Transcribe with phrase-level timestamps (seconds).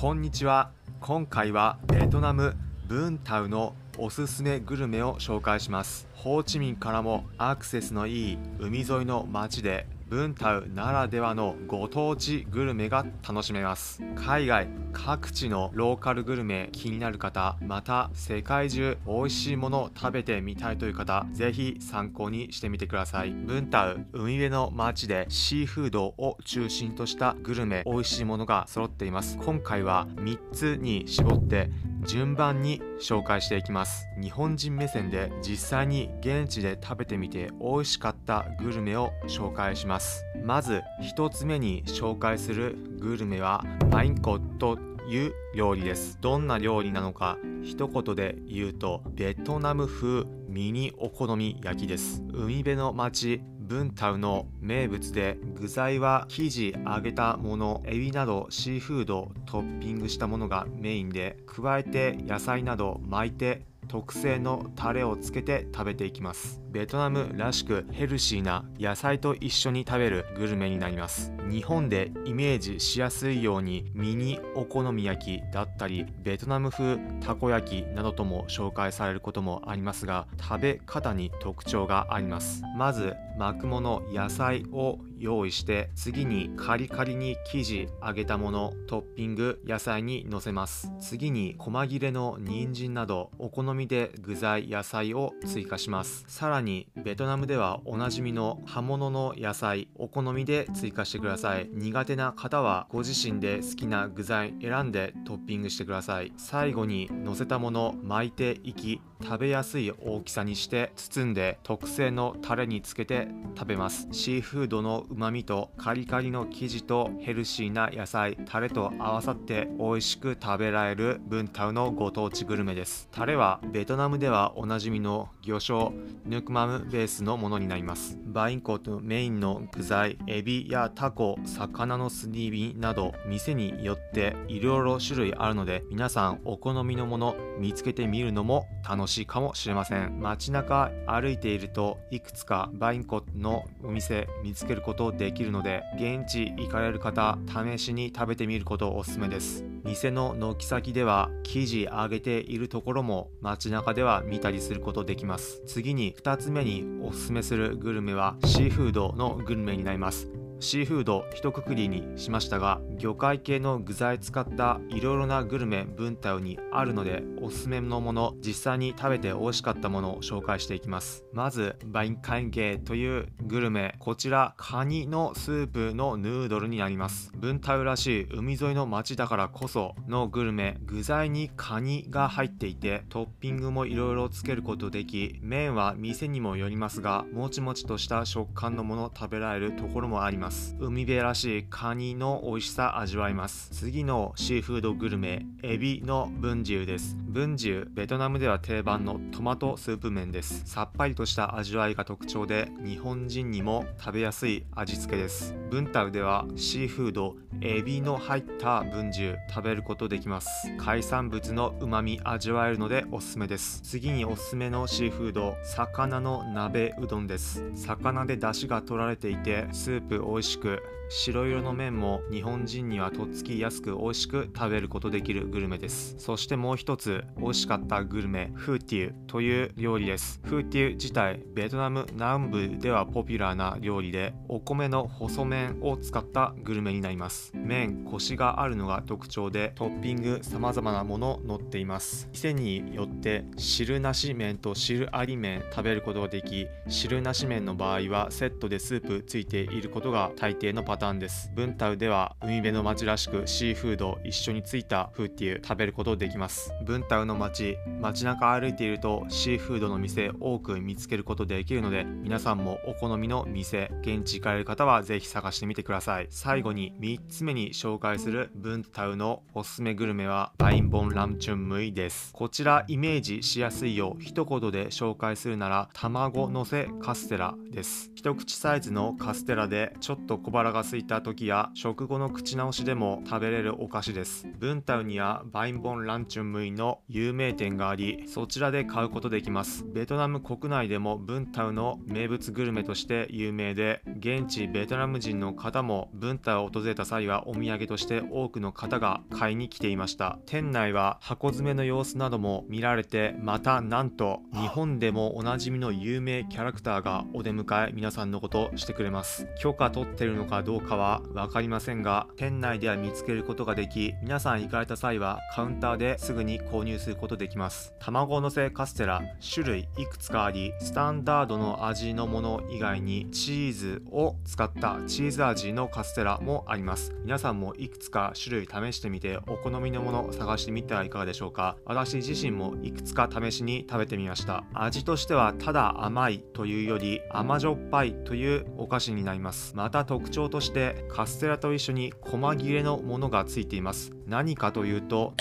[0.00, 0.70] こんにちは。
[0.98, 2.56] 今回はベトナム
[2.86, 6.08] ブンタウのおすすめグルメを紹介します。
[6.14, 14.02] ホーチミンからもアクセスのいい海沿いの街でブンタウならではのご当地グルメが楽しめます。
[14.16, 23.30] 海外各地のローカルグルメ気になる方また世界中美味しいものを食べてみたいという方ぜひ参考にしてみてください。
[23.30, 29.38] ブンタウ海辺の街でシーフードを中心としたグルメ美味しいものが揃っています。
[29.38, 31.70] 今回は3つに絞って
[32.06, 34.06] 順番に紹介していきます。
[34.20, 40.24] 日本人目線で実際に現地で食べてみて美味しかったグルメを紹介します。
[40.42, 44.78] まず1つ目に紹介するグルメはバインコと
[45.08, 46.18] いう料理です。
[46.20, 52.22] どんな料理なのか一言で言うとベトナム風ミニお好み焼きです。
[52.32, 66.62] 海辺の町ブンタウの名物で具材は生地揚げたものエビなどシーフードトッピングしたものがメインで加えて野菜など巻いて特製のタレをつけて食べていきます。
[66.70, 71.32] ベトナムらしくヘルシーな野菜と一緒に食べるグルメになります。
[71.50, 82.62] 日本でイメージしやすいようにミニお好み焼きだったりベトナム風たこ焼きなどとも紹介されることもありますが食べ方に特徴があります。
[82.76, 90.90] まず巻くもの野菜を用意して次にカリカリに生地揚げたものトッピング野菜にのせます。
[90.98, 96.24] 次に細切れの人参などお好みで具材野菜を追加します。
[96.26, 101.68] さらにベトナムではおなじみの葉物の野菜お好みで追加してください。
[101.72, 106.32] 苦手な方はご自身で好きな具材選んでトッピングしてください。
[106.38, 114.08] 最後にのせたもの巻いていき食べやすい大きさにして包んで特製のタレにつけて食べます。
[114.12, 123.08] シーフードの旨味とカリカリの生地とヘルシーな野菜タレと合わさって美味しく食べられるブンタウのご当地グルメです。
[123.12, 125.92] タレはベトナムではおなじみの魚醤
[126.24, 128.18] ヌクマムベースのものになります。
[128.24, 140.20] バインコとメインの具材エビやタコ魚のすり身など店によっていろいろ種類あるので皆さんお好みのもの見つけてみるのも楽しいかもしれません。
[140.20, 149.64] 街中歩いているといくつかバインコのお店見つけることできるので現地行かれる方試しに食べてみることおすすめです。
[149.84, 155.62] 店の軒先では生地揚げているところも街中では見たりすることできます。
[155.66, 160.39] 次に2つ目におすすめするグルメはシーフードのグルメになります。
[160.60, 171.24] シーフード一括りにしましたが魚介系の具材使ったいろいろなグルメ文体にあるのでおすすめのもの実際に食べて美味しかったものを紹介していきます。
[171.32, 177.32] まずバインカンゲーというグルメこちらカニのスープのヌードルになります。
[177.34, 190.49] 文体らしい海沿いの街だからこそのグルメ具材にカニが入っていてトッピングもいろいろつけることでき麺は店にもよりますがもちもちとした食感のもの食べられるところもあります。
[190.50, 190.76] ます。
[190.80, 193.70] 海辺らしいカニの美味しさ味わいます。
[193.70, 197.16] 次のシーフードグルメエビのブンジュです。
[197.20, 200.62] ブンジュベトナムでは定番のトマトスープ麺です。
[200.64, 205.54] さっぱりとした味わいが特徴で日本人にも食べやすい味付けです。
[205.70, 210.48] ブンタウではシーフードエビの入ったブンジュ食べることできます。
[210.78, 213.82] 海産物の旨味味わえるのでおすすめです。
[213.82, 217.62] 次におすすめのシーフード魚の鍋うどんです。
[217.74, 226.14] 魚で出汁が取られていてスープ美味しく白色の麺も日本人にはとっつきやすく美味しく食べることできるグルメです。
[226.18, 230.40] そしてもう一つ美味しかったグルメフーティーという料理です。
[230.44, 237.49] フーティー自体ベトナム南部ではポピュラーな料理でお米の細麺を使ったグルメになります。
[237.54, 242.28] 麺コシがあるのが特徴でトッピング様々なもの乗っています。
[242.32, 251.50] 店によって汁なし麺と汁あり麺食べることができ汁なし麺の場合はセットでスープついていることが大抵のパターンです。
[251.54, 256.72] ブンタウでは海辺の町らしくシーフード一緒についた hủ tiếu 食べることできます。
[256.84, 266.26] ブンタウの町街中歩いているとシーフードの店多く見つけることできるので皆さんもお好みの店現地行かれる方はぜひ探してみてください。
[266.30, 272.32] 最後に3つ目に紹介するブンタウのおすすめグルメは bánh bông lan trứng muối です。
[272.32, 278.10] こちらイメージしやすいよう一言で紹介するなら卵のせカステラです。
[278.14, 284.46] 一口サイズのカステラでちょっと小腹が空いた時や食後の口直しでも食べれるお菓子です。
[284.58, 289.84] ブンタウには bánh bông lan trứng muối の有名店がありそちらで買うことできます。
[289.84, 300.38] ベトナム国内でもブンタウの名物グルメとして有名で現地ベトナム人の方もブンタウを訪れた際はお土産として多くの方が買いに来ていました。
[300.46, 309.46] 店内は箱詰めの様子なども見られてまたなんと日本でもおなじみの有名キャラクターがお出迎え皆さんのことしてくれます。
[309.60, 317.94] 許可取ってるのかどうかは分かりませんが店内では見つけることができ皆さん行かれた際はカウンターですぐに購入することできます。
[318.00, 319.22] 卵のせカステラ
[319.54, 327.12] 種類いくつかありスタンダードの味のもの以外にチーズを使ったチーズ味のカステラもあります。
[327.22, 331.76] 皆さんもいくつか種類試してみてお好みのものを探してみてはいかがでしょうか。
[331.84, 334.64] 私自身もいくつか試しに食べてみました。
[334.72, 339.76] 味としてはただ甘いというより甘じょっぱいというお菓子になります。
[339.76, 344.12] また特徴としてカステラと一緒に細切れのものがついています。
[344.26, 345.34] 何かというと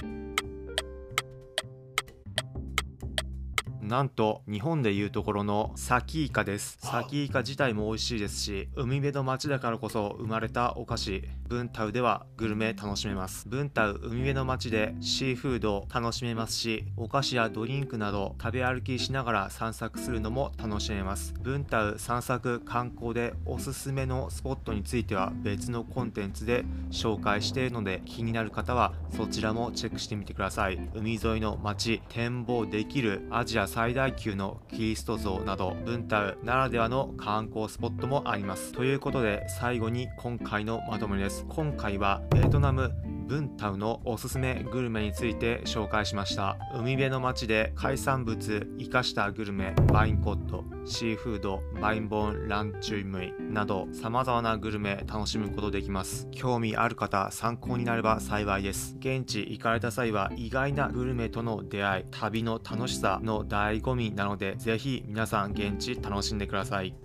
[3.89, 6.77] なんと日本でいうところのサキイカです。
[6.80, 13.50] サキイカ自体も美味しいですし海辺の町だからこそ生まれたお菓子ブンタウではグルメ楽しめます。
[13.50, 21.33] ブンタウ海辺の町でシーフードを楽しめますしお菓子やドリンクなど食べ歩きしながら散策するのも楽しめます。
[21.41, 30.80] ブンタウ散策観光でおすすめのスポットについては別のコンテンツで紹介しているので気になる方はそちらもチェックしてみてください。
[30.94, 38.73] 海沿いの町展望できるアジア最最大級のキリスト像などブンタウならではの観光スポットもあります。
[38.73, 41.45] ということで最後に今回のまとめです。
[41.47, 42.91] 今回はベトナム
[43.29, 46.57] ブンタウのおすすめグルメについて紹介しました。
[46.73, 56.27] 海辺の町で海産物生かしたグルメバインコットシーフードバインボーンランチュイムイなど様々なグルメ楽しむことできます。
[56.31, 58.95] 興味ある方参考になれば幸いです。
[58.99, 66.95] 現地行かれた際は意外なグルメとの出会い旅の楽しさの醍醐味なのでぜひ皆さん現地楽しんでください。